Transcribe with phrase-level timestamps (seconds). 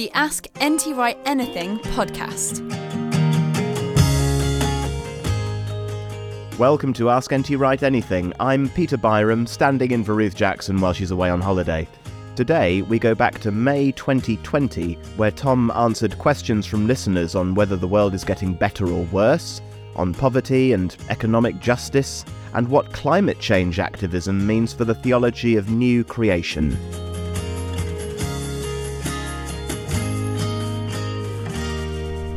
[0.00, 2.66] The Ask NT Wright Anything podcast.
[6.58, 8.32] Welcome to Ask NT Wright Anything.
[8.40, 11.86] I'm Peter Byram, standing in for Ruth Jackson while she's away on holiday.
[12.34, 17.76] Today, we go back to May 2020, where Tom answered questions from listeners on whether
[17.76, 19.60] the world is getting better or worse,
[19.96, 25.68] on poverty and economic justice, and what climate change activism means for the theology of
[25.68, 26.74] new creation.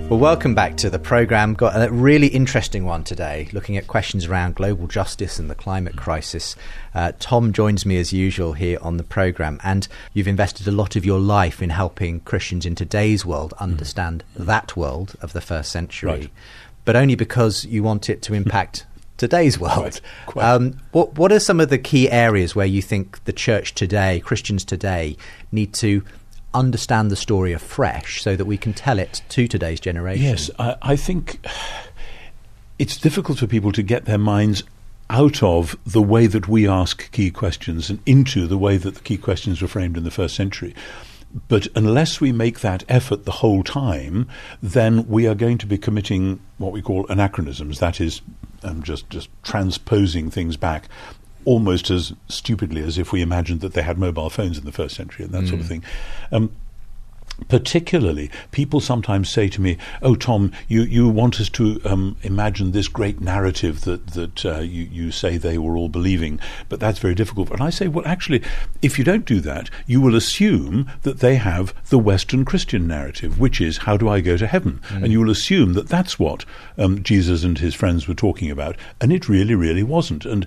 [0.09, 1.53] Well, welcome back to the programme.
[1.53, 5.95] Got a really interesting one today, looking at questions around global justice and the climate
[5.95, 6.55] crisis.
[6.93, 10.95] Uh, Tom joins me as usual here on the programme, and you've invested a lot
[10.97, 14.45] of your life in helping Christians in today's world understand mm.
[14.45, 16.29] that world of the first century, right.
[16.85, 18.85] but only because you want it to impact
[19.17, 20.01] today's world.
[20.27, 23.73] Quite, Um, what What are some of the key areas where you think the church
[23.73, 25.15] today, Christians today,
[25.51, 26.03] need to
[26.53, 30.23] understand the story afresh so that we can tell it to today's generation?
[30.23, 31.45] Yes, I, I think
[32.79, 34.63] it's difficult for people to get their minds
[35.09, 39.01] out of the way that we ask key questions and into the way that the
[39.01, 40.73] key questions were framed in the first century.
[41.47, 44.28] But unless we make that effort the whole time,
[44.61, 47.79] then we are going to be committing what we call anachronisms.
[47.79, 48.22] That is,
[48.63, 50.88] um, just just transposing things back
[51.45, 54.95] almost as stupidly as if we imagined that they had mobile phones in the first
[54.95, 55.49] century and that mm.
[55.49, 55.69] sort of mm.
[55.69, 55.83] thing.
[56.31, 56.51] Um,
[57.47, 62.71] particularly, people sometimes say to me, "Oh, Tom, you, you want us to um, imagine
[62.71, 66.39] this great narrative that that uh, you you say they were all believing,
[66.69, 68.43] but that's very difficult." And I say, "Well, actually,
[68.81, 73.39] if you don't do that, you will assume that they have the Western Christian narrative,
[73.39, 75.03] which is how do I go to heaven?" Mm.
[75.03, 76.45] And you will assume that that's what
[76.77, 80.25] um, Jesus and his friends were talking about, and it really, really wasn't.
[80.25, 80.45] And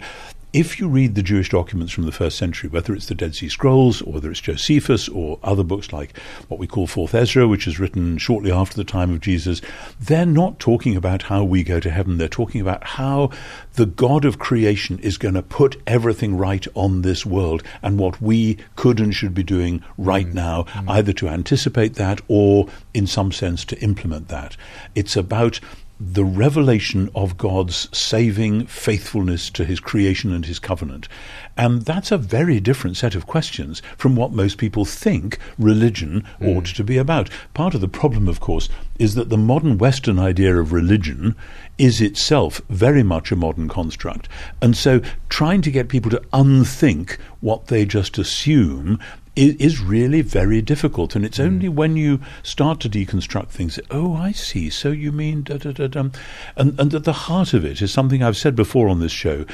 [0.56, 3.50] if you read the Jewish documents from the first century, whether it's the Dead Sea
[3.50, 6.16] Scrolls or whether it's Josephus or other books like
[6.48, 9.60] what we call Fourth Ezra, which is written shortly after the time of Jesus,
[10.00, 12.16] they're not talking about how we go to heaven.
[12.16, 13.32] They're talking about how
[13.74, 18.22] the God of creation is going to put everything right on this world and what
[18.22, 20.32] we could and should be doing right mm.
[20.32, 20.88] now, mm.
[20.88, 24.56] either to anticipate that or, in some sense, to implement that.
[24.94, 25.60] It's about
[25.98, 31.08] the revelation of God's saving faithfulness to his creation and his covenant.
[31.56, 36.54] And that's a very different set of questions from what most people think religion mm.
[36.54, 37.30] ought to be about.
[37.54, 38.68] Part of the problem, of course,
[38.98, 41.34] is that the modern Western idea of religion
[41.78, 44.28] is itself very much a modern construct.
[44.60, 48.98] And so trying to get people to unthink what they just assume
[49.36, 51.14] is really very difficult.
[51.14, 51.44] And it's mm.
[51.44, 54.70] only when you start to deconstruct things, oh, I see.
[54.70, 56.08] So you mean da da da da.
[56.56, 59.44] And, and at the heart of it is something I've said before on this show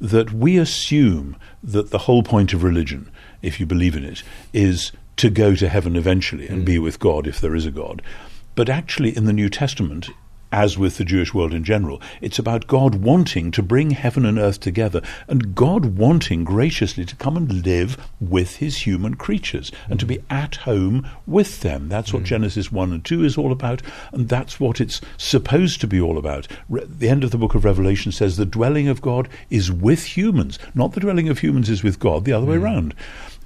[0.00, 3.10] that we assume that the whole point of religion,
[3.42, 6.66] if you believe in it, is to go to heaven eventually and mm.
[6.66, 8.02] be with God if there is a God.
[8.54, 10.10] But actually, in the New Testament,
[10.52, 12.00] as with the Jewish world in general.
[12.20, 17.16] It's about God wanting to bring heaven and earth together and God wanting graciously to
[17.16, 21.88] come and live with his human creatures and to be at home with them.
[21.88, 22.26] That's what mm.
[22.26, 23.82] Genesis 1 and 2 is all about,
[24.12, 26.46] and that's what it's supposed to be all about.
[26.68, 30.16] Re- the end of the book of Revelation says the dwelling of God is with
[30.16, 32.50] humans, not the dwelling of humans is with God, the other mm.
[32.50, 32.94] way around.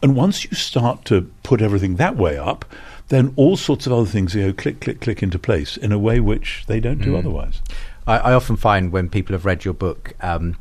[0.02, 2.64] And once you start to put everything that way up,
[3.08, 6.20] then all sorts of other things go click, click, click into place in a way
[6.20, 7.18] which they don't do mm.
[7.18, 7.62] otherwise.
[8.06, 10.56] I, I, often find when people have read your book, um,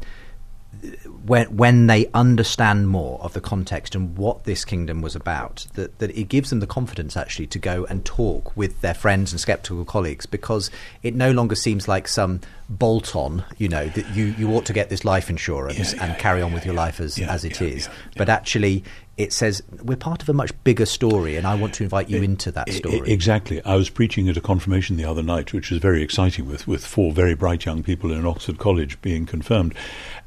[1.25, 5.97] when when they understand more of the context and what this kingdom was about, that
[5.99, 9.39] that it gives them the confidence actually to go and talk with their friends and
[9.39, 10.69] skeptical colleagues because
[11.01, 14.73] it no longer seems like some bolt on, you know, that you, you ought to
[14.73, 16.81] get this life insurance Yeah, and yeah, carry on with your yeah.
[16.81, 17.85] life as, Yeah, as it yeah, is.
[17.87, 18.83] yeah, But actually,
[19.17, 22.21] it says we're part of a much bigger story, and I want to invite you
[22.21, 23.09] into that story.
[23.11, 23.63] Exactly.
[23.63, 26.85] I was preaching at a confirmation the other night, which was very exciting, with, with
[26.85, 29.73] four very bright young people in Oxford College being confirmed.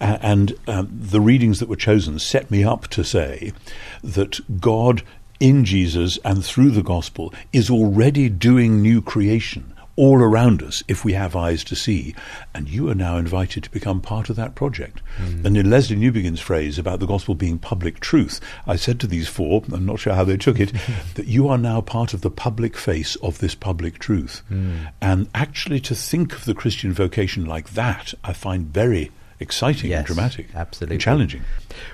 [0.00, 3.52] Uh, and um, the readings that were chosen set me up to say
[4.02, 5.02] that God
[5.40, 11.05] in Jesus and through the gospel is already doing new creation all around us if
[11.05, 12.15] we have eyes to see.
[12.55, 15.00] And you are now invited to become part of that project.
[15.17, 15.45] Hmm.
[15.45, 19.29] And in Lesslie Newbigin's phrase about the gospel being public truth, I said to these
[19.29, 20.73] four, I'm not sure how they took it,
[21.15, 24.43] that you are now part of the public face of this public truth.
[24.49, 24.77] Hmm.
[25.03, 29.99] And actually to think of the Christian vocation like that, I find very exciting Yes,
[29.99, 30.46] and dramatic.
[30.55, 30.96] absolutely.
[30.96, 31.43] And challenging.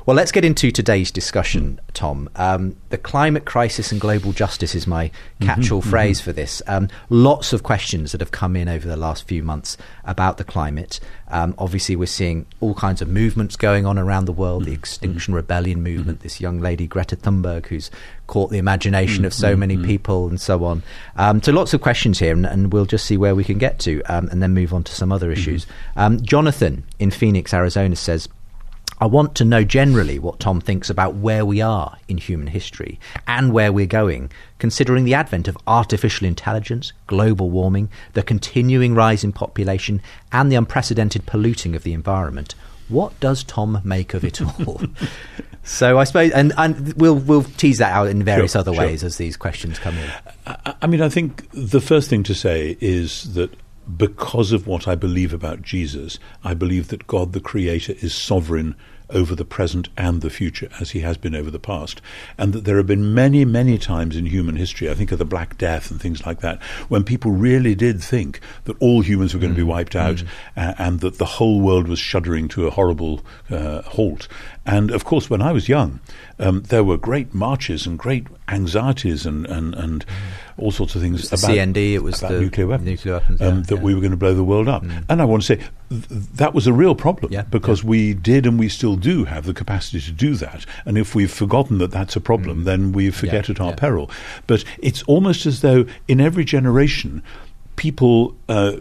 [0.06, 2.28] Well, let's get into today's discussion, Tom.
[2.36, 5.10] Um, the climate crisis and global justice is my
[5.40, 6.62] Mm-hmm, catch-all phrase for this.
[6.66, 9.76] Um, lots of questions that have come in over the last few months
[10.06, 11.00] about the climate.
[11.28, 14.62] Um, obviously, we're seeing all kinds of movements going on around the world.
[14.62, 14.70] Mm-hmm.
[14.70, 16.20] The Extinction Rebellion movement.
[16.20, 17.90] This young lady Greta Thunberg, who's
[18.26, 20.82] caught the imagination Mm-hmm, of so many people, and so on.
[21.16, 23.78] Um, so, lots of questions here, and, and we'll just see where we can get
[23.80, 25.40] to, um, and then move on to some other Mm-hmm.
[25.40, 25.66] issues.
[25.96, 28.28] Um, Jonathan in Phoenix, Arizona, says.
[29.04, 32.98] I want to know generally what Tom thinks about where we are in human history
[33.26, 39.22] and where we're going, considering the advent of artificial intelligence, global warming, the continuing rise
[39.22, 40.00] in population,
[40.32, 42.54] and the unprecedented polluting of the environment.
[42.88, 44.80] What does Tom make of it all?
[45.64, 48.86] so I suppose, and, and we'll we'll tease that out in various Sure, other sure.
[48.86, 50.10] ways as these questions come in.
[50.46, 53.54] I, I mean, I think the first thing to say is that
[53.98, 58.74] because of what I believe about Jesus, I believe that God the Creator is sovereign
[59.10, 62.00] over the present and the future, as he has been over the past.
[62.38, 65.24] And that there have been many, many times in human history, I think of the
[65.24, 69.40] Black Death and things like that, when people really did think that all humans were
[69.40, 70.22] going to be wiped out
[70.56, 74.28] uh, and that the whole world was shuddering to a horrible uh, halt.
[74.66, 76.00] And of course, when I was young,
[76.38, 80.04] um, there were great marches and great anxieties and, and, and
[80.56, 83.56] all sorts of things about, CND, it was about the nuclear weapons, nuclear weapons, um,
[83.58, 83.80] yeah, that yeah.
[83.82, 84.82] we were going to blow the world up.
[85.08, 88.46] And I want to say th- that was a real problem Yeah, because we did
[88.46, 90.64] and we still do have the capacity to do that.
[90.86, 93.76] And if we've forgotten that that's a problem, then we forget at our Mm.
[93.76, 94.10] peril.
[94.46, 97.22] But it's almost as though in every generation,
[97.76, 98.72] people uh,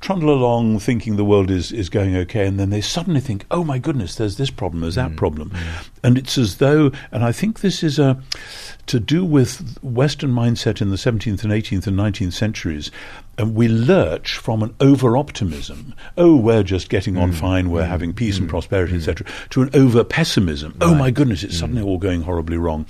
[0.00, 3.62] trundle along thinking the world is, is going okay, and then they suddenly think, oh
[3.64, 5.52] my goodness, there's this problem, there's Mm, that problem.
[6.02, 8.20] And it's as though, and I think this is a,
[8.86, 12.90] to do with Western mindset in the 17th and 18th and 19th centuries.
[13.36, 15.94] And we lurch from an over optimism.
[16.16, 19.70] Oh, we're just getting Mm, on fine, we're having peace and prosperity, etc., to an
[19.74, 20.76] over pessimism.
[20.80, 22.86] Oh my goodness, it's suddenly all going horribly wrong.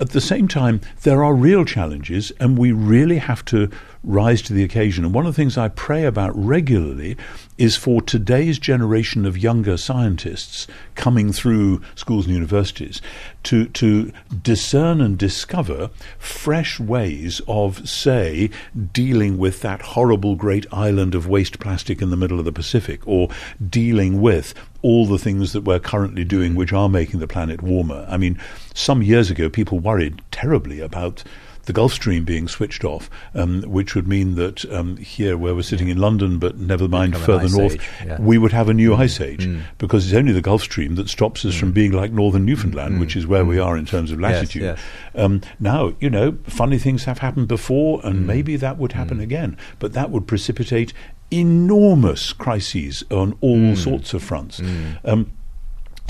[0.00, 3.68] At the same time, there are real challenges, and we really have to
[4.02, 5.04] rise to the occasion.
[5.04, 7.18] And one of the things I pray about regularly
[7.58, 13.02] is for today's generation of younger scientists coming through schools and universities
[13.42, 14.10] to, to
[14.42, 18.48] discern and discover fresh ways of, say,
[18.94, 23.06] dealing with that horrible great island of waste plastic in the middle of the Pacific,
[23.06, 23.28] or
[23.68, 28.06] dealing with all the things that we're currently doing which are making the planet warmer.
[28.08, 28.40] I mean,
[28.74, 31.22] some years ago, people worried terribly about
[31.66, 35.62] the Gulf Stream being switched off, um, which would mean that um, here, where we're
[35.62, 38.20] sitting in London, but never mind further north, age, yeah.
[38.20, 41.44] we would have a new ice age because it's only the Gulf Stream that stops
[41.44, 44.32] us from being like northern Newfoundland, which is where we are in terms of Yes,
[44.32, 44.62] latitude.
[44.62, 44.80] yes.
[45.14, 49.56] Um, now, you know, funny things have happened before, and maybe that would happen again,
[49.78, 50.92] but that would precipitate
[51.30, 54.60] enormous crises on all sorts of fronts.
[55.04, 55.30] Um,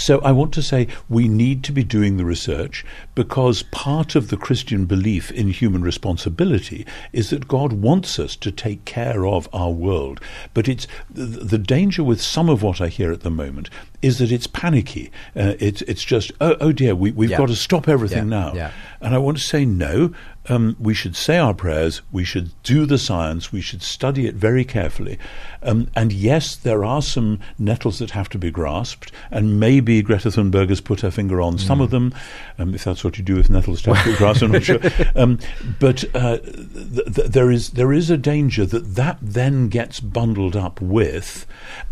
[0.01, 4.29] so I want to say we need to be doing the research because part of
[4.29, 9.49] the Christian belief in human responsibility is that God wants us to take care of
[9.53, 10.21] our world.
[10.55, 13.69] But it's the, danger with some of what I hear at the moment
[14.03, 15.11] is that it's panicky.
[15.37, 17.37] Uh, it's it's just oh, oh dear, we, we've Yeah.
[17.39, 18.55] got to stop everything Yeah, now.
[18.55, 18.71] yeah.
[19.03, 20.13] And I want to say no.
[20.51, 22.03] Um, we should say our prayers.
[22.11, 23.53] We should do the science.
[23.53, 25.19] We should study it very carefully.
[25.63, 29.13] Um, and yes, there are some nettles that have to be grasped.
[29.31, 32.13] And maybe Greta Thunberg has put her finger on some of them,
[32.59, 34.43] um, if that's what you do with nettles to have to be grasped.
[34.43, 34.81] I'm not sure.
[35.15, 35.39] Um,
[35.79, 40.57] but uh, th- th- there is there is a danger that that then gets bundled
[40.57, 41.47] up with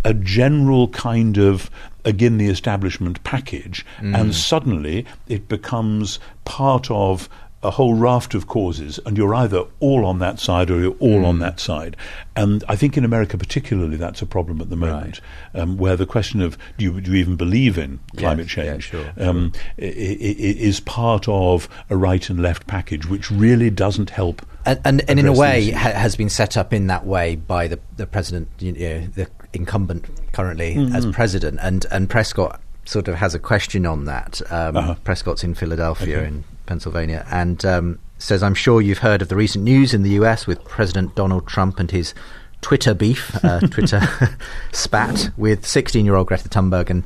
[0.05, 1.71] a general kind of
[2.05, 7.29] again the establishment package, and suddenly it becomes part of
[7.63, 11.25] a whole raft of causes, and you're either all on that side or you're all
[11.27, 11.97] on that side.
[12.37, 15.21] And I think in America, particularly, that's a problem at the moment,
[15.55, 18.65] um, where the question of do you, do you even believe in climate Yes, yeah,
[18.73, 23.71] change sure, um, i- i- is part of a right and left package, which really
[23.71, 24.41] doesn't help.
[24.65, 27.67] and, and, and in a way ha- has been set up in that way by
[27.67, 30.95] the, the president, you know, the incumbent currently Mm-hmm.
[30.95, 34.41] as president, and and Prescott sort of has a question on that.
[34.51, 34.95] Um, Uh-huh.
[35.05, 36.27] Prescott's in Philadelphia Okay.
[36.29, 40.11] in Pennsylvania, and um, says, "I'm sure you've heard of the recent news in the
[40.21, 40.47] U.S.
[40.47, 42.15] with President Donald Trump and his."
[42.61, 44.01] Twitter beef, uh, Twitter
[44.73, 47.05] spat with 16 year old Greta Thunberg, and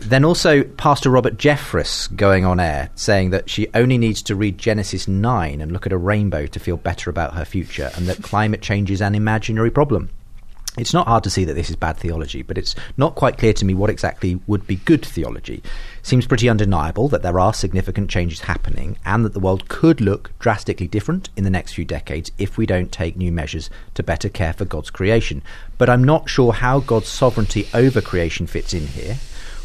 [0.00, 4.58] then also Pastor Robert Jeffress going on air saying that she only needs to read
[4.58, 8.22] Genesis 9 and look at a rainbow to feel better about her future, and that
[8.22, 10.10] climate change is an imaginary problem.
[10.78, 13.52] It's not hard to see that this is bad theology, but it's not quite clear
[13.52, 15.62] to me what exactly would be good theology.
[16.00, 20.32] Seems pretty undeniable that there are significant changes happening and that the world could look
[20.38, 24.30] drastically different in the next few decades if we don't take new measures to better
[24.30, 25.42] care for God's creation.
[25.76, 29.18] But I'm not sure how God's sovereignty over creation fits in here.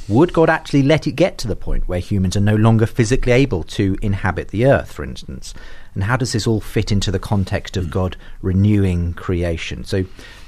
[0.09, 3.33] Would God actually let it get to the point where humans are no longer physically
[3.33, 5.53] able to inhabit the earth, for instance?
[5.93, 9.83] And how does this all fit into the context of God renewing creation?
[9.83, 10.05] So,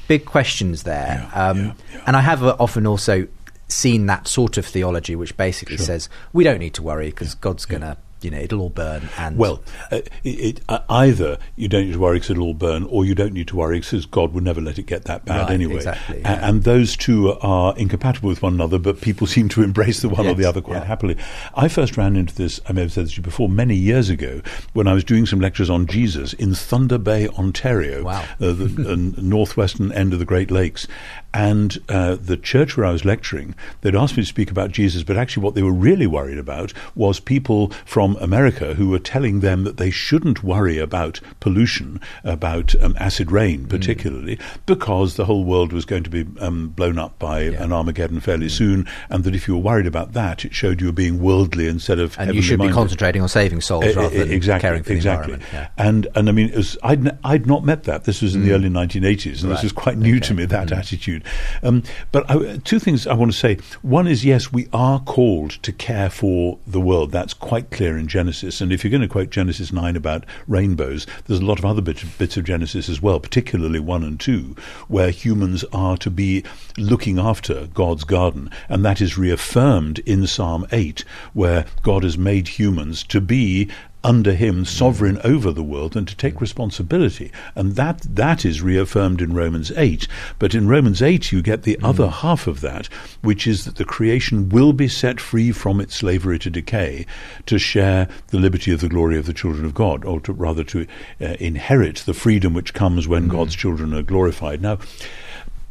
[0.09, 1.29] big questions there.
[1.33, 2.03] Yeah, um, yeah, yeah.
[2.07, 3.27] And I have uh, often also
[3.67, 5.85] seen that sort of theology, which basically Sure.
[5.85, 9.09] says we don't need to worry because God's going to, you know, it'll all burn.
[9.17, 9.61] And Well,
[9.91, 13.15] uh, it, uh, either you don't need to worry because it'll all burn, or you
[13.15, 15.75] don't need to worry because God would never let it get that bad Right, anyway.
[15.75, 16.47] exactly, yeah.
[16.47, 20.27] And those two are incompatible with one another, but people seem to embrace the one
[20.27, 20.85] or the other quite yeah.
[20.85, 21.17] happily.
[21.55, 24.09] I first ran into this, I may have said this to you before, many years
[24.09, 24.41] ago
[24.73, 28.21] when I was doing some lectures on Jesus in Thunder Bay, Ontario, Wow.
[28.41, 28.85] uh, the
[29.17, 30.87] uh, northwestern end of the Great Lakes.
[31.33, 35.03] And uh, the church where I was lecturing, they'd asked me to speak about Jesus,
[35.03, 39.41] but actually what they were really worried about was people from America who were telling
[39.41, 45.43] them that they shouldn't worry about pollution, about um, acid rain particularly, because the whole
[45.43, 49.35] world was going to be um, blown up by an Armageddon fairly soon, and that
[49.35, 52.33] if you were worried about that, it showed you were being worldly instead of and
[52.33, 55.35] you should be concentrating on saving souls E- rather than exactly, caring for exactly.
[55.35, 55.71] the environment.
[55.77, 58.05] And and I mean, was, I'd n- I'd not met that.
[58.05, 59.43] This was in the early 1980s, and Mm.
[59.43, 59.49] Right.
[59.55, 60.33] this was quite new to Okay.
[60.33, 60.37] Mm.
[60.37, 61.18] me that attitude.
[61.63, 63.57] Um, but I, two things I want to say.
[63.81, 67.11] One is yes, we are called to care for the world.
[67.11, 68.61] That's quite clear in Genesis.
[68.61, 71.81] And if you're going to quote Genesis nine about rainbows, there's a lot of other
[71.81, 74.55] bits, bits of Genesis as well, particularly one and two,
[74.87, 76.43] where humans are to be
[76.77, 82.47] looking after God's garden, and that is reaffirmed in Psalm eight, where God has made
[82.47, 83.69] humans to be
[84.03, 86.41] under him sovereign over the world and to take mm.
[86.41, 87.31] responsibility.
[87.55, 91.77] And that that is reaffirmed in Romans 8 but in Romans 8 you get the
[91.77, 91.87] mm.
[91.87, 92.87] other half of that
[93.21, 97.05] which is that the creation will be set free from its slavery to decay
[97.45, 100.63] to share the liberty of the glory of the children of God or to rather
[100.65, 100.87] to
[101.21, 103.31] uh, inherit the freedom which comes when mm.
[103.31, 104.61] God's children are glorified.
[104.61, 104.79] Now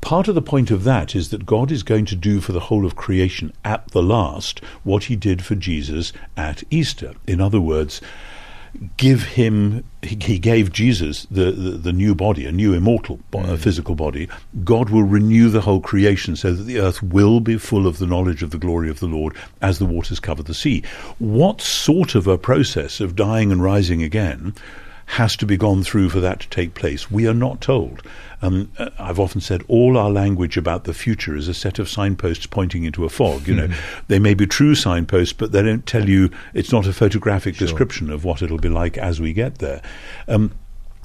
[0.00, 2.60] Part of the point of that is that God is going to do for the
[2.60, 7.14] whole of creation at the last what he did for Jesus at Easter.
[7.26, 8.00] In other words,
[8.96, 13.56] give him he, gave Jesus the, the, the new body, a new immortal bo- uh,
[13.56, 14.28] physical body.
[14.64, 18.06] God will renew the whole creation so that the earth will be full of the
[18.06, 20.82] knowledge of the glory of the Lord as the waters cover the sea.
[21.18, 24.54] What sort of a process of dying and rising again
[25.08, 27.10] has to be gone through for that to take place.
[27.10, 28.02] We are not told.
[28.42, 31.88] Um, uh, I've often said all our language about the future is a set of
[31.88, 33.48] signposts pointing into a fog.
[33.48, 33.68] You know,
[34.08, 36.30] they may be true signposts, but they don't tell you.
[36.52, 39.80] It's not a photographic description of what it'll be like as we get there.
[40.28, 40.52] Um,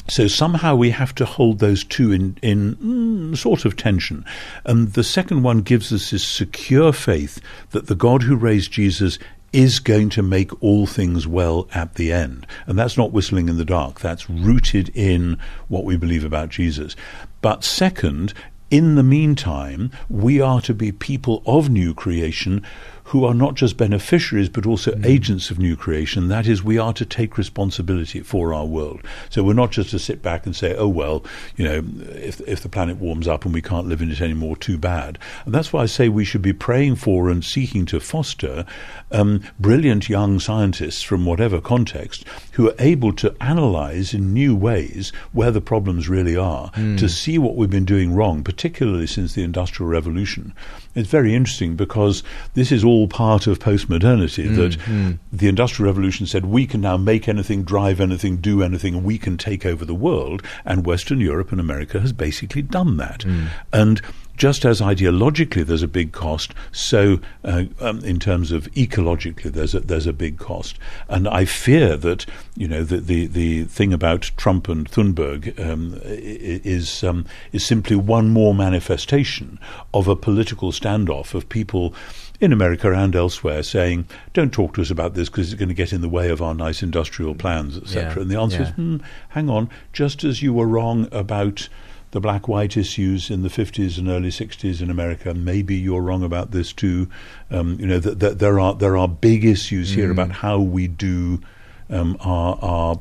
[0.09, 4.25] so somehow we have to hold those two in, in mm, sort of tension.
[4.65, 9.17] And the second one gives us this secure faith that the God who raised Jesus
[9.53, 12.45] is going to make all things well at the end.
[12.65, 14.01] And that's not whistling in the dark.
[14.01, 16.95] That's rooted in what we believe about Jesus.
[17.41, 18.33] But second,
[18.71, 22.65] in the meantime, we are to be people of new creation
[23.05, 26.27] who are not just beneficiaries but also agents of new creation.
[26.27, 29.01] That is, we are to take responsibility for our world.
[29.29, 31.23] So we're not just to sit back and say, oh, well,
[31.55, 31.83] you know,
[32.15, 35.19] if, if the planet warms up and we can't live in it anymore, too bad.
[35.45, 38.65] And that's why I say we should be praying for and seeking to foster
[39.11, 45.11] um, brilliant young scientists from whatever context who are able to analyze in new ways
[45.31, 49.43] where the problems really are, to see what we've been doing wrong, particularly since the
[49.43, 50.53] Industrial Revolution.
[50.95, 52.23] It's very interesting because
[52.53, 55.17] this is all part of postmodernity mm, that mm.
[55.31, 59.17] the Industrial Revolution said we can now make anything, drive anything, do anything, and we
[59.17, 60.43] can take over the world.
[60.65, 63.21] And Western Europe and America has basically done that.
[63.21, 63.47] Mm.
[63.71, 64.01] And
[64.35, 69.75] just as ideologically there's a big cost, so uh, um, in terms of ecologically there's
[69.75, 70.79] a, there's a big cost.
[71.07, 72.25] And I fear that
[72.55, 77.95] you know the the, the thing about Trump and Thunberg um, is um, is simply
[77.95, 79.59] one more manifestation
[79.93, 81.93] of a political standoff of people
[82.39, 85.75] in America and elsewhere saying, "Don't talk to us about this because it's going to
[85.75, 88.63] get in the way of our nice industrial plans, etc." Yeah, and the answer yeah.
[88.63, 88.97] is, hmm,
[89.29, 91.69] "Hang on, just as you were wrong about."
[92.13, 95.33] The black white issues in the 50s and early 60s in America.
[95.33, 97.09] Maybe you're wrong about this too.
[97.49, 100.87] Um, you know, that th- there are there are big issues here about how we
[100.87, 101.41] do
[101.89, 102.99] um, our, our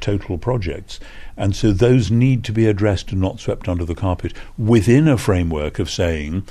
[0.00, 0.98] total projects.
[1.36, 5.18] And so those need to be addressed and not swept under the carpet within a
[5.18, 6.46] framework of saying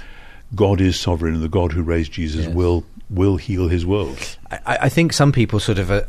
[0.56, 2.54] God is sovereign and the God who raised Jesus Yes.
[2.54, 4.38] will will heal his world.
[4.52, 6.02] I, I think some people sort of, uh,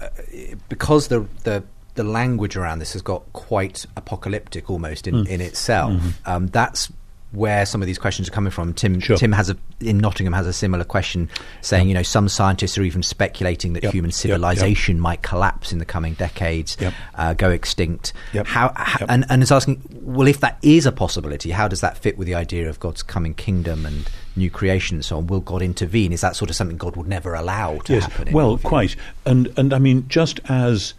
[0.68, 1.62] because the the
[1.94, 5.94] the language around this has got quite apocalyptic almost in, in itself.
[6.26, 6.90] Um, that's
[7.32, 8.72] where some of these questions are coming from.
[8.72, 9.16] Tim Sure.
[9.16, 11.28] Tim has a in Nottingham has a similar question,
[11.62, 14.20] saying you know some scientists are even speculating that Yep, human yep, yep.
[14.20, 16.94] civilization might collapse in the coming decades, Yep.
[17.16, 18.12] uh, go extinct.
[18.34, 19.10] Yep, How, h- yep.
[19.10, 22.26] and and is asking, well, if that is a possibility, how does that fit with
[22.26, 25.26] the idea of God's coming kingdom and new creation and so on?
[25.26, 26.12] Will God intervene?
[26.12, 28.32] Is that sort of something God would never allow to yes, happen?
[28.32, 28.94] well, quite.
[29.26, 30.94] And and I mean, just as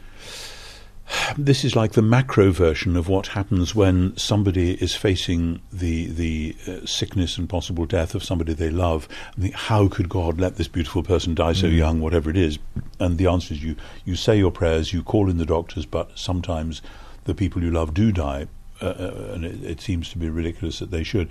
[1.38, 6.56] this is like the macro version of what happens when somebody is facing the the
[6.68, 9.08] uh, sickness and possible death of somebody they love.
[9.40, 12.58] Think, how could God let this beautiful person die so young, whatever it is?
[13.00, 16.18] And the answer is you you say your prayers, you call in the doctors, but
[16.18, 16.82] sometimes
[17.26, 18.48] the people you love do die,
[18.82, 21.30] uh, uh, and it, it seems to be ridiculous that they should.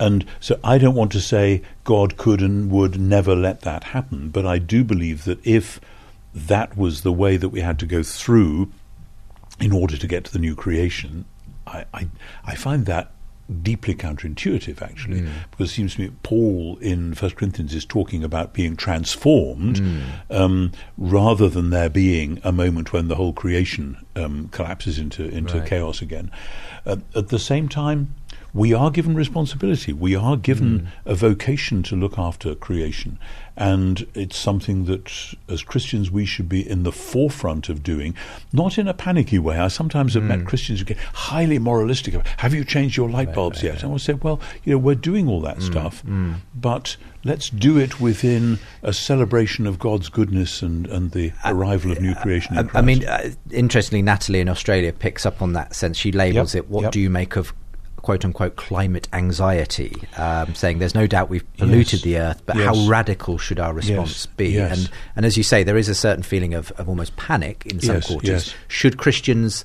[0.00, 4.30] And so I don't want to say God could and would never let that happen,
[4.30, 5.80] but I do believe that if
[6.34, 8.72] that was the way that we had to go through
[9.60, 11.24] in order to get to the new creation,
[11.66, 12.08] I, I,
[12.44, 13.12] I find that
[13.62, 18.54] deeply counterintuitive, actually, because it seems to me Paul in First Corinthians is talking about
[18.54, 19.82] being transformed
[20.30, 25.58] um, rather than there being a moment when the whole creation um, collapses into into
[25.58, 25.68] Right.
[25.68, 26.30] chaos again.
[26.86, 28.14] Uh, at the same time,
[28.54, 29.92] we are given responsibility.
[29.92, 33.18] We are given a vocation to look after creation.
[33.56, 38.14] And it's something that, as Christians, we should be in the forefront of doing,
[38.52, 39.58] not in a panicky way.
[39.58, 40.46] I sometimes have met hmm.
[40.46, 42.14] Christians who get highly moralistic.
[42.14, 43.82] about, Have you changed your light bulbs yet?
[43.82, 46.34] And I to say, well, you know, we're doing all that hmm, stuff, hmm.
[46.54, 51.92] but let's do it within a celebration of God's goodness and, and the uh, arrival
[51.92, 55.42] of new uh, creation in I, I mean, uh, interestingly, Natalie in Australia picks up
[55.42, 55.96] on that sense.
[55.96, 56.92] She labels Yep, it, what yep.
[56.92, 57.52] do you make of
[58.02, 59.94] quote unquote climate anxiety?
[60.16, 62.02] Um, saying there's no doubt we've polluted Yes.
[62.02, 62.66] the earth, but Yes.
[62.66, 64.58] how radical should our response Yes, be?
[64.58, 67.80] And, and as you say, there is a certain feeling of, of almost panic in
[67.80, 68.54] some quarters.
[68.68, 69.64] Should Christians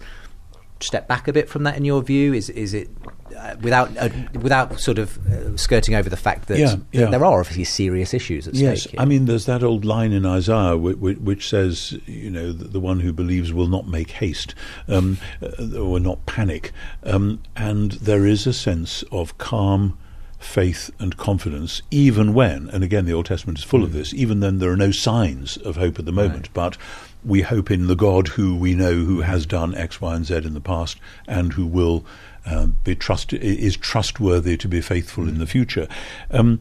[0.80, 2.34] step back a bit from that in your view?
[2.34, 2.90] Is, is it.
[3.38, 4.10] Uh, without uh,
[4.42, 7.10] without sort of uh, skirting over the fact that Yeah, yeah.
[7.10, 8.92] there are obviously serious issues at Yes, stake.
[8.94, 9.02] here.
[9.02, 12.80] I mean, there's that old line in Isaiah which, which says, you know, that the
[12.80, 14.56] one who believes will not make haste
[14.88, 16.72] um, uh, or not panic.
[17.04, 19.98] Um, and there is a sense of calm
[20.40, 24.40] faith and confidence, even when, and again, the Old Testament is full of this, even
[24.40, 26.78] then there are no signs of hope at the moment, but
[27.24, 30.36] we hope in the God who we know who has done X, Y, and Z
[30.38, 32.06] in the past and who will
[32.46, 35.88] um, be trust is trustworthy to be faithful in the future.
[36.32, 36.60] Um,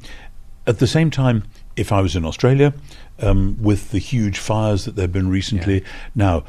[0.66, 1.44] at the same time,
[1.76, 2.74] if I was in Australia
[3.20, 6.44] um, with the huge fires that there have been recently, now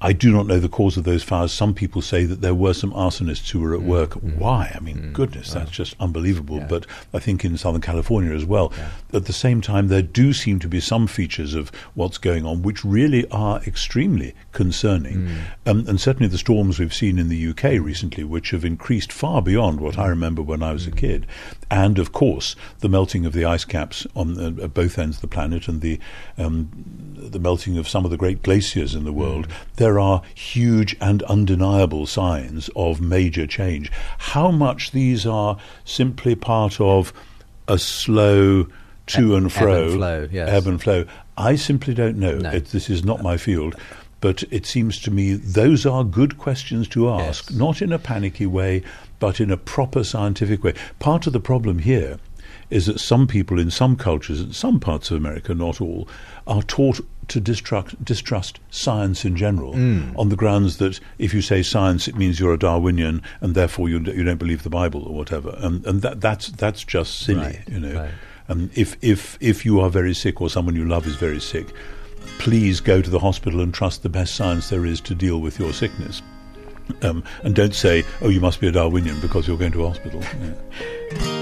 [0.00, 1.52] I do not know the cause of those fires.
[1.52, 4.14] Some people say that there were some arsonists who were at work.
[4.14, 4.72] Why?
[4.74, 6.60] I mean, goodness, that's just unbelievable.
[6.68, 8.72] But I think in Southern California as well.
[9.12, 12.62] At the same time, there do seem to be some features of what's going on
[12.62, 15.28] which really are extremely concerning.
[15.66, 19.42] Um, and certainly the storms we've seen in the UK recently, which have increased far
[19.42, 21.26] beyond what I remember when I was a kid.
[21.70, 25.22] And of course, the melting of the ice caps on uh, at both ends of
[25.22, 25.98] the planet and the
[26.38, 26.70] um,
[27.16, 31.22] the melting of some of the great glaciers in the world, there are huge and
[31.22, 33.92] undeniable signs of major change.
[34.18, 37.12] How much these are simply part of
[37.68, 38.66] a slow
[39.06, 40.48] to and ebb fro, and flow, yes.
[40.48, 41.04] ebb and flow,
[41.36, 42.38] I simply don't know.
[42.38, 42.50] No.
[42.50, 43.76] It, this is not my field.
[44.20, 47.58] But it seems to me those are good questions to ask, Yes.
[47.58, 48.82] not in a panicky way,
[49.20, 50.74] but in a proper scientific way.
[50.98, 52.18] Part of the problem here
[52.70, 56.08] is that some people in some cultures, in some parts of America, not all,
[56.46, 61.62] are taught to distrust, distrust science in general on the grounds that if you say
[61.62, 65.14] science, it means you're a Darwinian and therefore you, you don't believe the Bible or
[65.14, 65.54] whatever.
[65.58, 68.00] And, and that, that's, that's just silly, Right, you know.
[68.00, 68.10] right.
[68.48, 71.66] Um, if, if, if you are very sick or someone you love is very sick,
[72.38, 75.58] please go to the hospital and trust the best science there is to deal with
[75.58, 76.22] your sickness.
[77.02, 80.22] Um, and don't say, oh, you must be a Darwinian because you're going to hospital.
[80.40, 81.34] Yeah.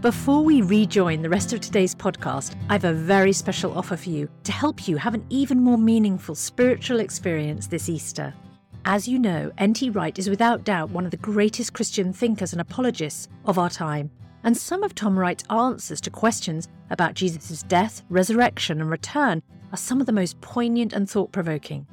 [0.00, 4.10] Before we rejoin the rest of today's podcast, I have a very special offer for
[4.10, 8.34] you to help you have an even more meaningful spiritual experience this Easter.
[8.84, 9.90] As you know, N.T.
[9.90, 14.10] Wright is without doubt one of the greatest Christian thinkers and apologists of our time,
[14.42, 19.40] and some of Tom Wright's answers to questions about Jesus' death, resurrection, and return
[19.70, 21.86] are some of the most poignant and thought provoking.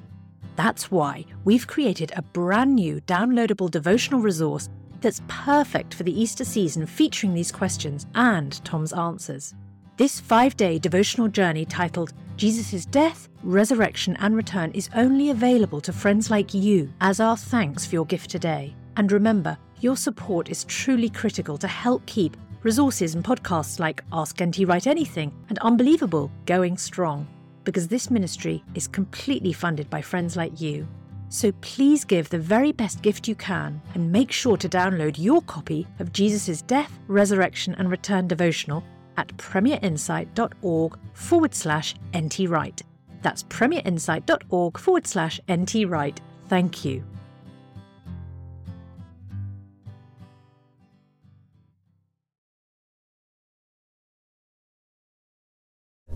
[0.56, 4.68] That's why we've created a brand new downloadable devotional resource
[5.00, 9.54] that's perfect for the Easter season featuring these questions and Tom's answers.
[10.00, 15.92] This five day devotional journey titled Jesus' Death, Resurrection and Return is only available to
[15.92, 18.74] friends like you as our thanks for your gift today.
[18.96, 24.42] And remember, your support is truly critical to help keep resources and podcasts like Ask
[24.42, 27.28] NT Wright Anything and Unbelievable going strong,
[27.66, 30.88] because this ministry is completely funded by friends like you.
[31.28, 35.42] So please give the very best gift you can and make sure to download your
[35.42, 38.82] copy of Jesus' Death, Resurrection and Return devotional
[39.20, 42.82] at premierinsight.org forward slash ntwright.
[43.22, 46.20] That's premierinsight.org forward slash ntwright.
[46.48, 47.04] Thank you.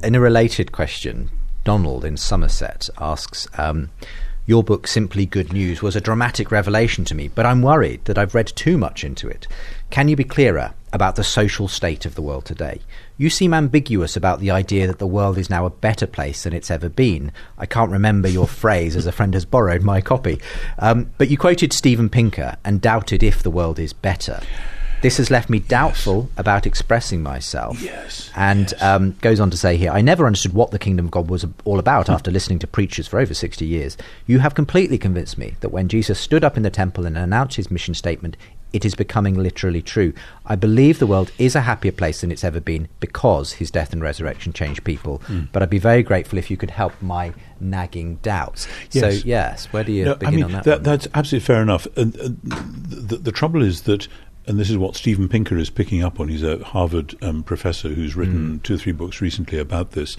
[0.02, 1.30] In a related question,
[1.66, 3.90] Donald in Somerset asks, um,
[4.46, 8.18] your book, Simply Good News, was a dramatic revelation to me, but I'm worried that
[8.18, 9.48] I've read too much into it.
[9.94, 12.82] Can you be clearer about the social state of the world today?
[13.16, 16.52] You seem ambiguous about the idea that the world is now a better place than
[16.52, 17.32] it's ever been.
[17.60, 20.42] I can't remember your phrase as a friend has borrowed my copy.
[20.80, 24.42] Um, but you quoted Steven Pinker and doubted if the world is better.
[25.04, 26.40] This has left me doubtful yes.
[26.40, 27.80] about expressing myself.
[27.80, 28.32] Yes.
[28.36, 28.82] And yes.
[28.82, 31.46] Um, goes on to say here, I never understood what the kingdom of God was
[31.66, 33.96] all about after listening to preachers for over 60 years.
[34.26, 37.58] You have completely convinced me that when Jesus stood up in the temple and announced
[37.58, 38.38] his mission statement,
[38.74, 40.14] it is becoming literally true.
[40.46, 43.94] I believe the world is a happier place than it's ever been because his death
[43.94, 45.20] and resurrection changed people.
[45.28, 45.50] Mm.
[45.52, 48.68] But I'd be very grateful if you could help my nagging doubts.
[48.92, 49.22] Yes.
[49.22, 50.64] So, yes, where do you no, begin I mean, on that?
[50.66, 51.86] that that's absolutely fair enough.
[51.96, 54.08] uh, the, the trouble is that
[54.46, 56.28] and this is what Steven Pinker is picking up on.
[56.28, 58.64] He's a Harvard um, professor who's written mm.
[58.64, 60.18] two or three books recently about this.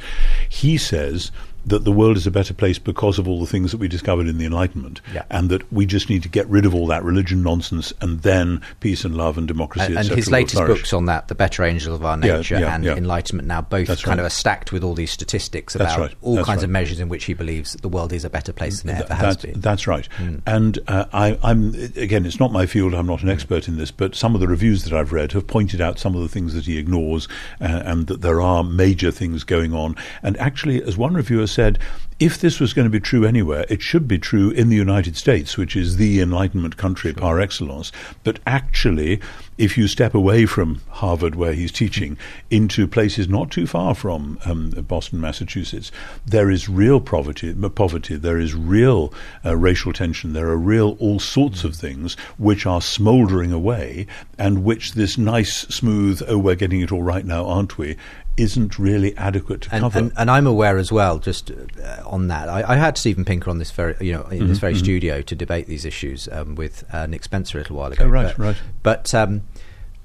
[0.48, 1.30] He says
[1.66, 4.28] that the world is a better place because of all the things that we discovered
[4.28, 5.24] in the Enlightenment, yeah.
[5.30, 8.60] and that we just need to get rid of all that religion nonsense, and then
[8.80, 9.86] peace and love and democracy.
[9.86, 12.74] And, and his latest books on that, "The Better Angel of Our Nature" yeah, yeah,
[12.74, 14.24] and "Enlightenment Now," both That's kind right.
[14.24, 16.14] of are stacked with all these statistics about right.
[16.22, 16.64] all That's kinds right.
[16.64, 19.04] of measures in which he believes the world is a better place than it Th-
[19.04, 19.60] ever has that's, been.
[19.60, 20.08] That's right.
[20.18, 20.42] Mm.
[20.46, 22.94] And uh, I, I'm again, it's not my field.
[22.94, 25.46] I'm not an expert in this, but some of the reviews that I've read have
[25.46, 27.28] pointed out some of the things that he ignores,
[27.60, 29.96] uh, and that there are major things going on.
[30.22, 31.78] And actually, as one reviewer said,
[32.20, 35.16] if this was going to be true anywhere, it should be true in the United
[35.16, 37.20] States, which is the Enlightenment country sure.
[37.20, 37.90] par excellence.
[38.22, 39.20] But actually,
[39.58, 42.16] if you step away from Harvard, where he's teaching,
[42.50, 45.90] into places not too far from um, Boston, Massachusetts,
[46.24, 47.52] there is real poverty.
[47.74, 48.16] Poverty.
[48.16, 49.12] There is real
[49.44, 50.34] uh, racial tension.
[50.34, 54.06] There are real all sorts of things which are smouldering away,
[54.38, 57.96] and which this nice, smooth, oh, we're getting it all right now, aren't we?
[58.36, 59.98] Isn't really adequate to and, cover.
[59.98, 63.48] And, and, I'm aware as well, just uh, on that, I, I, had Steven Pinker
[63.48, 64.82] on this very, you know, in mm-hmm, this very mm-hmm.
[64.82, 68.04] studio to debate these issues um, with uh, Nick Spencer a little while ago.
[68.04, 68.56] Oh, right, but, right.
[68.82, 69.42] But um,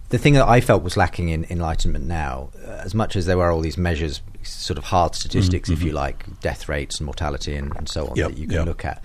[0.10, 3.38] the thing that I felt was lacking in Enlightenment now, uh, as much as there
[3.38, 5.82] were all these measures, sort of hard statistics, mm-hmm.
[5.82, 8.58] if you like, death rates and mortality and, and so on yep, that you can
[8.58, 8.66] yep.
[8.66, 9.04] look at,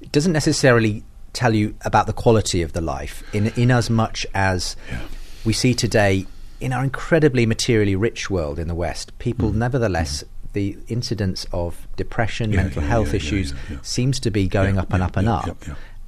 [0.00, 4.26] it doesn't necessarily tell you about the quality of the life in in as much
[4.34, 5.00] as yeah.
[5.44, 6.26] we see today
[6.62, 9.54] in our incredibly materially rich world in the West, people Mm.
[9.56, 14.78] nevertheless, the incidence of depression, Yeah, mental yeah, health yeah, issues seems to be going
[14.78, 15.56] up and up and up.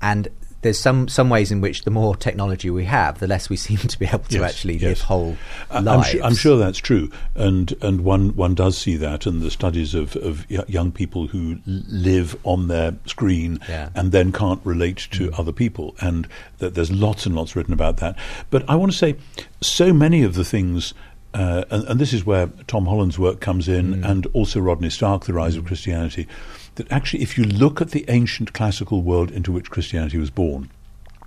[0.00, 0.28] And
[0.64, 3.76] there's some some ways in which the more technology we have, the less we seem
[3.76, 4.82] to be able to Yes, actually yes.
[4.82, 5.36] live whole
[5.70, 6.10] uh, I- I'm, lives.
[6.10, 9.94] su- I'm sure that's true, and and one one does see that in the studies
[9.94, 13.90] of of young people who live on their screen Yeah.
[13.94, 15.38] and then can't relate to mm.
[15.38, 16.26] other people, and
[16.58, 18.16] that there's lots and lots written about that.
[18.50, 19.16] But I want to say,
[19.60, 20.94] so many of the things.
[21.34, 24.08] Uh, and, and this is where Tom Holland's work comes in, mm.
[24.08, 25.66] and also Rodney Stark, The Rise of mm.
[25.66, 26.28] Christianity.
[26.76, 30.70] That actually, if you look at the ancient classical world into which Christianity was born,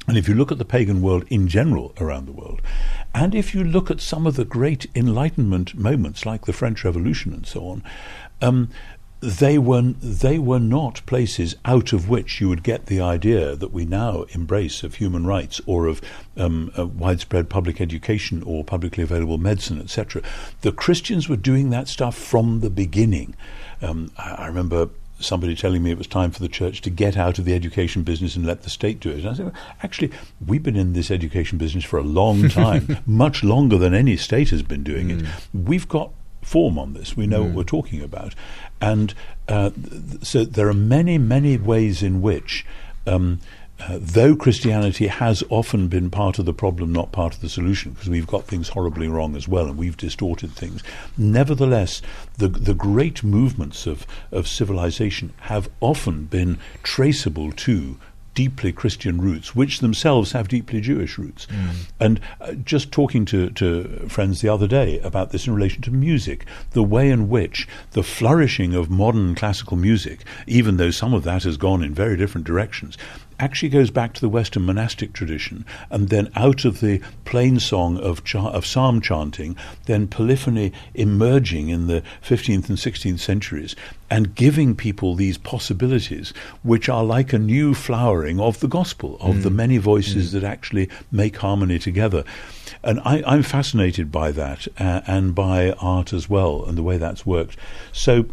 [0.07, 2.61] and if you look at the pagan world in general around the world,
[3.13, 7.33] and if you look at some of the great Enlightenment moments like the French Revolution
[7.33, 7.83] and so on,
[8.41, 8.69] um,
[9.19, 13.71] they were they were not places out of which you would get the idea that
[13.71, 16.01] we now embrace of human rights or of
[16.37, 20.21] um, uh, widespread public education or publicly available medicine, etc.
[20.61, 23.35] The Christians were doing that stuff from the beginning.
[23.81, 27.17] Um, I, I remember somebody telling me it was time for the church to get
[27.17, 29.19] out of the education business and let the state do it.
[29.19, 30.11] And I said, well, actually,
[30.45, 34.49] we've been in this education business for a long time, much longer than any state
[34.49, 35.25] has been doing it.
[35.53, 37.17] We've got form on this.
[37.17, 38.35] We know what we're talking about.
[38.79, 39.13] And
[39.47, 42.65] uh, th- so there are many, many ways in which.
[43.05, 43.39] Um,
[43.79, 47.91] uh, though Christianity has often been part of the problem, not part of the solution,
[47.91, 50.83] because we've got things horribly wrong as well, and we've distorted things.
[51.17, 52.01] Nevertheless,
[52.37, 57.97] the the great movements of of civilization have often been traceable to
[58.37, 61.47] deeply Christian roots, which themselves have deeply Jewish roots.
[61.99, 65.91] And uh, just talking to, to friends the other day about this in relation to
[65.91, 71.23] music, the way in which the flourishing of modern classical music, even though some of
[71.23, 72.95] that has gone in very different directions,
[73.39, 77.97] actually goes back to the Western monastic tradition, and then out of the plain song
[77.97, 83.75] of, of psalm chanting, then polyphony emerging in the 15th and 16th centuries,
[84.09, 89.43] and giving people these possibilities, which are like a new flowering of the gospel, of
[89.43, 92.23] the many voices that actually make harmony together.
[92.83, 96.97] And I, I'm fascinated by that, uh, and by art as well, and the way
[96.97, 97.57] that's worked.
[97.91, 98.25] So,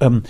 [0.00, 0.24] um,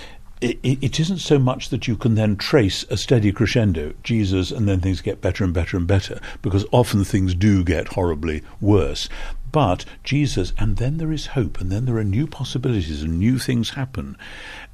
[0.45, 4.69] it, it isn't so much that you can then trace a steady crescendo, Jesus, and
[4.69, 9.09] then things get better and better and better, because often things do get horribly worse.
[9.51, 13.39] But Jesus, and then there is hope, and then there are new possibilities, and new
[13.39, 14.17] things happen,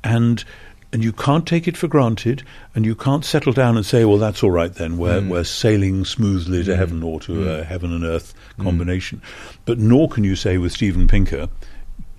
[0.03, 0.43] and
[0.93, 2.43] and you can't take it for granted,
[2.75, 4.99] and you can't settle down and say, "Well, that's all right then.
[4.99, 5.29] We're mm.
[5.29, 6.77] we're sailing smoothly to mm.
[6.77, 7.61] heaven or to mm.
[7.61, 9.23] a heaven and earth combination."
[9.67, 11.49] But nor can you say with Steven Pinker,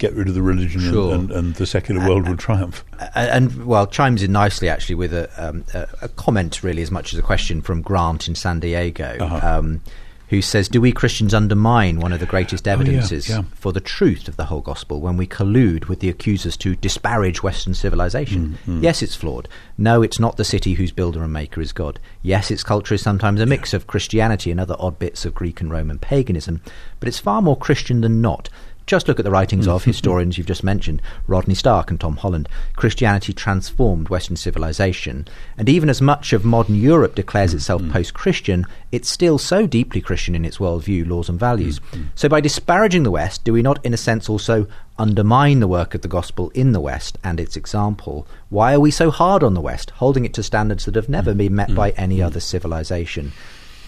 [0.01, 1.13] "Get rid of the religion, and- Sure.
[1.13, 5.13] and, and the secular world will triumph." A- and well, chimes in nicely actually with
[5.13, 5.63] a, um,
[6.01, 9.57] a, comment, really, as much as a question from Grant in San Diego, Uh-huh.
[9.59, 9.81] um,
[10.29, 13.41] who says, "Do we Christians undermine one of the greatest yeah, evidences yeah.
[13.53, 17.43] for the truth of the whole gospel when we collude with the accusers to disparage
[17.43, 18.57] Western civilization?
[18.65, 19.49] Mm, Yes, it's flawed.
[19.77, 21.99] No, it's not the city whose builder and maker is God.
[22.23, 25.59] Yes, its culture is sometimes a mix of Christianity and other odd bits of Greek
[25.59, 26.61] and Roman paganism,
[27.01, 28.47] but it's far more Christian than not."
[28.91, 29.89] Just look at the writings of mm-hmm.
[29.89, 32.49] historians you've just mentioned, Rodney Stark and Tom Holland.
[32.75, 37.93] Christianity transformed Western civilization, and even as much of modern Europe declares itself mm-hmm.
[37.93, 41.79] post Christian, it's still so deeply Christian in its worldview, laws, and values.
[41.79, 42.07] Mm-hmm.
[42.15, 44.67] So, by disparaging the West, do we not, in a sense, also
[44.99, 48.27] undermine the work of the gospel in the West and its example?
[48.49, 51.33] Why are we so hard on the West, holding it to standards that have never
[51.33, 53.31] been met by any other civilization?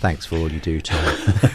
[0.03, 1.01] Thanks for all you do, Tom.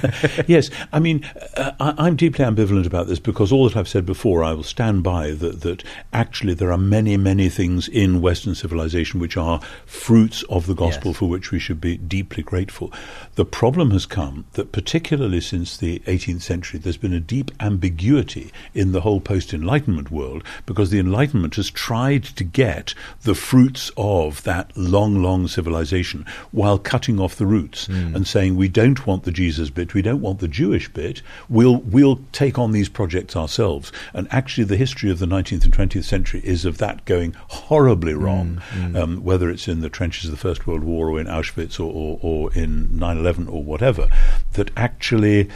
[0.46, 1.22] yes, I mean,
[1.54, 4.62] uh, I, I'm deeply ambivalent about this because all that I've said before, I will
[4.62, 5.84] stand by that, that
[6.14, 11.11] actually there are many, many things in Western civilization which are fruits of the gospel
[11.11, 11.18] Yes.
[11.18, 12.90] for which we should be deeply grateful.
[13.34, 18.50] The problem has come that, particularly since the 18th century, there's been a deep ambiguity
[18.72, 23.90] in the whole post Enlightenment world because the Enlightenment has tried to get the fruits
[23.98, 29.24] of that long, long civilization while cutting off the roots and saying we don't want
[29.24, 31.22] the Jesus bit, we don't want the Jewish bit.
[31.48, 33.90] We'll we'll take on these projects ourselves.
[34.14, 38.14] And actually, the history of the 19th and 20th century is of that going horribly
[38.14, 38.62] wrong.
[38.94, 41.90] Um, whether it's in the trenches of the First World War or in Auschwitz or,
[41.92, 44.09] or, or in 9/11 or whatever,
[44.53, 45.48] that actually.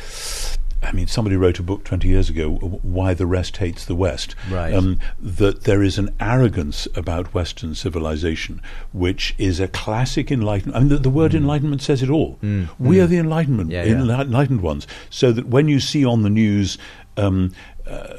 [0.83, 2.51] I mean, somebody wrote a book 20 years ago,
[2.83, 4.35] Why the Rest Hates the West.
[4.51, 4.75] Right.
[4.75, 8.61] Um, that there is an arrogance about Western civilization,
[8.92, 10.77] which is a classic enlightenment.
[10.77, 12.38] I mean, the, the word enlightenment says it all.
[12.79, 14.21] We are the enlightenment, Yeah, yeah.
[14.23, 14.87] enlightened ones.
[15.09, 16.79] So that when you see on the news,
[17.16, 17.53] um,
[17.87, 18.14] uh,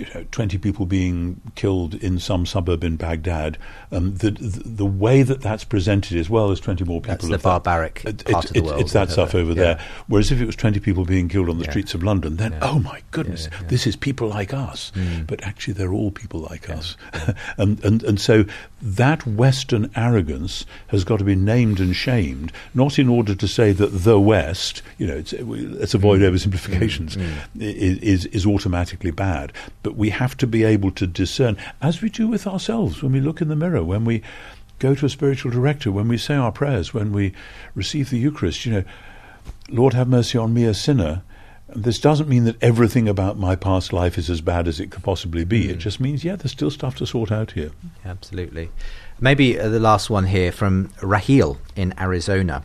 [0.00, 3.58] you know, 20 people being killed in some suburb in Baghdad,
[3.92, 7.28] um, the, the, the way that that's presented is well as 20 more people.
[7.28, 8.80] That's the barbaric that, part it, of the world.
[8.80, 9.54] It's that stuff over Yeah.
[9.54, 9.84] there.
[10.06, 11.70] Whereas if it was 20 people being killed on the Yeah.
[11.70, 12.60] streets of London, then, Yeah.
[12.62, 14.90] oh my goodness, this is people like us.
[14.94, 15.26] Mm.
[15.26, 16.96] But actually, they're all people like us.
[17.58, 18.46] and, and, and so
[18.82, 23.72] that Western arrogance has got to be named and shamed, not in order to say
[23.72, 26.30] that the West, you know, it's, let's avoid Mm.
[26.30, 27.28] oversimplifications, i-
[27.60, 29.52] is, is automatically bad.
[29.82, 33.20] But we have to be able to discern, as we do with ourselves when we
[33.20, 34.22] look in the mirror, when we
[34.78, 37.34] go to a spiritual director, when we say our prayers, when we
[37.74, 38.84] receive the Eucharist, you know,
[39.68, 41.22] Lord have mercy on me, a sinner.
[41.74, 45.02] This doesn't mean that everything about my past life is as bad as it could
[45.02, 45.70] possibly be.
[45.70, 47.70] It just means, yeah, there's still stuff to sort out here.
[48.04, 48.70] Absolutely.
[49.20, 52.64] Maybe uh, the last one here from Raheel in Arizona.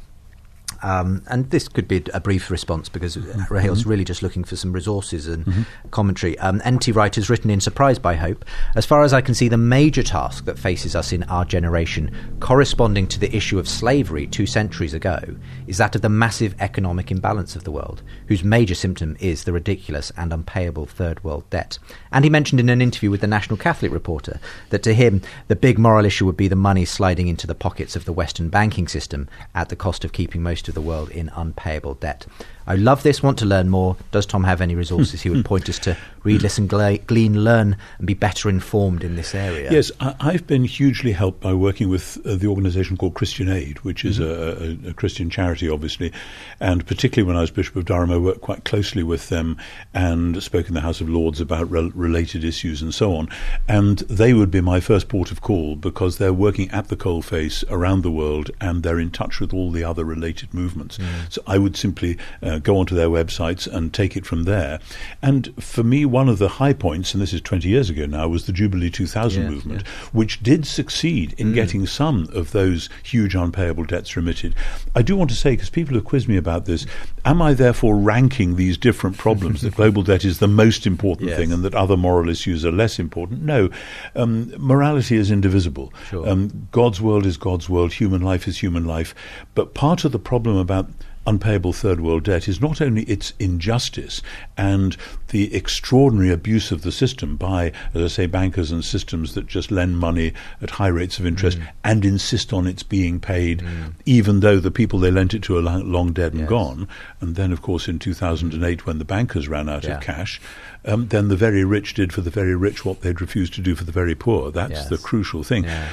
[0.84, 3.18] Um, and this could be a brief response because
[3.50, 6.38] Rahel's really just looking for some resources and commentary.
[6.40, 8.46] Um, NT Wright has written in Surprised by Hope.
[8.76, 12.12] As far as I can see, the major task that faces us in our generation,
[12.40, 15.20] corresponding to the issue of slavery two centuries ago,
[15.68, 19.54] is that of the massive economic imbalance of the world, whose major symptom is the
[19.54, 21.80] ridiculous and unpayable third world debt.
[22.12, 25.56] And he mentioned in an interview with the National Catholic Reporter that to him, the
[25.56, 28.88] big moral issue would be the money sliding into the pockets of the Western banking
[28.88, 32.26] system at the cost of keeping most of the world in unpayable debt.
[32.68, 33.96] I love this, want to learn more.
[34.12, 38.08] Does Tom have any resources he would point us to read, listen, glean, learn, and
[38.08, 39.72] be better informed in this area?
[39.72, 43.80] Yes, I, I've been hugely helped by working with uh, the organisation called Christian Aid,
[43.80, 46.12] which is a, a, a Christian charity, obviously.
[46.60, 49.58] And particularly when I was Bishop of Durham, I worked quite closely with them
[49.94, 53.30] and spoke in the House of Lords about rel- related issues and so on.
[53.68, 57.64] And they would be my first port of call because they're working at the coalface
[57.70, 60.98] around the world and they're in touch with all the other related movements.
[61.30, 64.80] So I would simply uh, go onto their websites and take it from there.
[65.22, 68.28] And for me, one of the high points, and this is 20 years ago now,
[68.28, 71.40] was the Jubilee 2000 Yes, movement, which did succeed Mm.
[71.40, 74.54] in getting some of those huge unpayable debts remitted.
[74.96, 76.86] I do want to say, because people have quizzed me about this,
[77.26, 81.38] am I therefore ranking these different problems that global debt is the most important Yes.
[81.38, 83.44] thing and that other moral issues are less important?
[83.44, 83.70] No.
[84.16, 85.94] Um, morality is indivisible.
[86.10, 86.28] Sure.
[86.28, 89.14] Um, God's world is God's world, human life is human life.
[89.56, 90.90] But part of the problem about
[91.28, 94.22] unpayable third world debt is not only its injustice
[94.58, 94.96] and
[95.30, 99.72] the extraordinary abuse of the system by, as I say, bankers and systems that just
[99.72, 101.68] lend money at high rates of interest Mm.
[101.84, 103.64] and insist on its being paid,
[104.06, 106.50] even though the people they lent it to are long, long dead and Yes.
[106.50, 106.88] gone.
[107.22, 109.98] And then, of course, in 2008, when the bankers ran out Yeah.
[109.98, 110.40] of cash,
[110.86, 113.76] um, then the very rich did for the very rich what they'd refused to do
[113.76, 114.52] for the very poor.
[114.52, 114.90] That's Yes.
[114.90, 115.64] the crucial thing.
[115.64, 115.88] Yeah.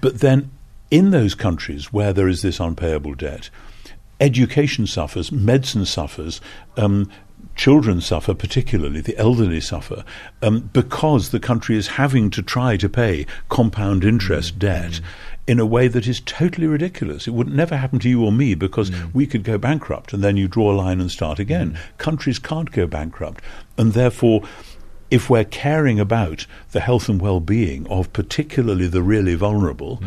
[0.00, 0.50] But then,
[0.90, 3.50] in those countries where there is this unpayable debt,
[4.20, 6.40] education suffers, medicine suffers,
[6.76, 7.10] um,
[7.56, 10.04] children suffer, particularly the elderly suffer,
[10.42, 15.00] um, because the country is having to try to pay compound interest debt.
[15.46, 17.28] In a way that is totally ridiculous.
[17.28, 20.38] It would never happen to you or me because we could go bankrupt and then
[20.38, 21.78] you draw a line and start again.
[21.98, 23.44] Countries can't go bankrupt.
[23.76, 24.42] And therefore,
[25.10, 30.02] if we're caring about the health and well-being of particularly the really vulnerable,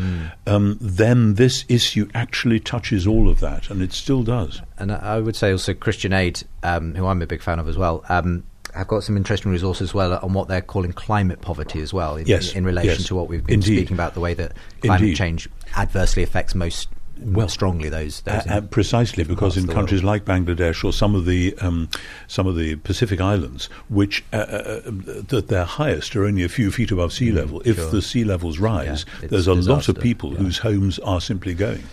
[0.46, 4.60] um, then this issue actually touches all of that, and it still does.
[4.78, 7.76] And I would say also Christian Aid, um, who I'm a big fan of as
[7.78, 11.80] well, um, have got some interesting resources as well on what they're calling climate poverty
[11.80, 13.76] as well, in, Yes, in relation yes, to what we've been indeed.
[13.78, 15.16] speaking about, the way that climate Indeed.
[15.16, 16.88] change adversely affects most
[17.22, 18.20] Well, strongly those.
[18.22, 20.24] those Uh, uh, precisely, because in countries world.
[20.26, 21.88] like Bangladesh or some of the um,
[22.26, 24.80] some of the Pacific islands, which uh, uh,
[25.28, 27.90] that their highest are only a few feet above sea level, if Mm, sure.
[27.90, 30.38] the sea levels rise, it's there's a lot of people yeah.
[30.38, 31.84] whose homes are simply going.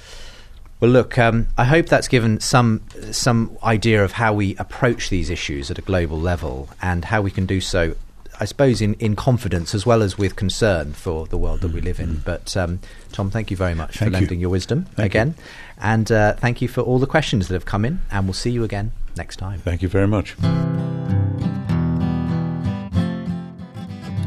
[0.81, 5.29] Well, look, um, I hope that's given some some idea of how we approach these
[5.29, 7.95] issues at a global level and how we can do so.
[8.39, 11.81] I suppose in, in confidence as well as with concern for the world that we
[11.81, 12.17] live in.
[12.25, 12.79] But um,
[13.11, 14.19] Tom, thank you very much for Thank you.
[14.19, 15.35] lending your wisdom Thank again,
[15.77, 17.99] and uh, thank you for all the questions that have come in.
[18.11, 19.59] And we'll see you again next time.
[19.59, 20.35] Thank you very much.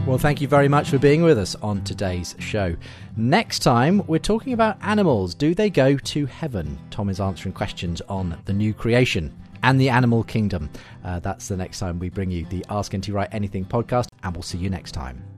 [0.07, 2.77] Well, thank you very much for being with us on today's show.
[3.18, 5.35] Next time, we're talking about animals.
[5.35, 6.79] Do they go to heaven?
[6.90, 10.71] Tom is answering questions on the new creation and the animal kingdom.
[11.05, 14.35] Uh, that's the next time we bring you the Ask NT Wright Anything podcast, and
[14.35, 15.38] we'll see you next time.